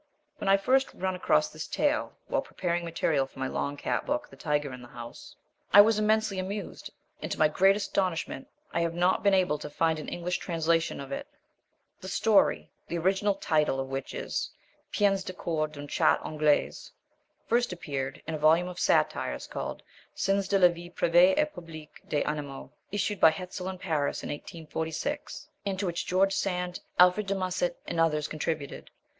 When 0.39 0.47
I 0.49 0.57
first 0.57 0.91
run 0.95 1.13
across 1.13 1.49
this 1.49 1.67
tale 1.67 2.13
while 2.25 2.41
preparing 2.41 2.83
material 2.83 3.27
for 3.27 3.37
my 3.37 3.45
long 3.47 3.77
cat 3.77 4.03
book, 4.03 4.31
The 4.31 4.35
Tiger 4.35 4.73
in 4.73 4.81
the 4.81 4.87
House, 4.87 5.35
I 5.73 5.81
was 5.81 5.99
immensely 5.99 6.39
amused, 6.39 6.89
and 7.21 7.31
to 7.31 7.37
my 7.37 7.47
great 7.47 7.75
astonishment 7.75 8.47
I 8.73 8.81
have 8.81 8.95
not 8.95 9.21
been 9.21 9.35
able 9.35 9.59
to 9.59 9.69
find 9.69 9.99
an 9.99 10.07
English 10.09 10.39
translation 10.39 10.99
of 10.99 11.11
it. 11.11 11.27
The 11.99 12.07
story, 12.07 12.71
the 12.87 12.97
original 12.97 13.35
title 13.35 13.79
of 13.79 13.89
which 13.89 14.15
is 14.15 14.49
Peines 14.91 15.23
de 15.23 15.33
coeur 15.33 15.67
d'une 15.67 15.87
chatte 15.87 16.25
anglaise, 16.25 16.91
first 17.45 17.71
appeared 17.71 18.23
in 18.25 18.33
a 18.33 18.39
volume 18.39 18.69
of 18.69 18.79
satires 18.79 19.45
called 19.45 19.83
Scènes 20.17 20.49
de 20.49 20.57
la 20.57 20.69
vie 20.69 20.89
privée 20.89 21.35
et 21.37 21.53
publique 21.53 22.01
des 22.09 22.23
animaux, 22.23 22.71
issued 22.91 23.19
by 23.19 23.29
Hetzel 23.29 23.69
in 23.69 23.77
Paris 23.77 24.23
in 24.23 24.29
1846, 24.29 25.47
and 25.63 25.77
to 25.77 25.85
which 25.85 26.07
George 26.07 26.33
Sand, 26.33 26.79
Alfred 26.97 27.27
de 27.27 27.35
Musset, 27.35 27.77
and 27.85 27.99
others 27.99 28.27
contributed. 28.27 28.89